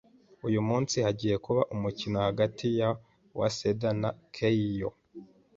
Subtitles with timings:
[0.47, 2.89] Uyu munsi hagiye kuba umukino hagati ya
[3.39, 4.89] Waseda na Keio.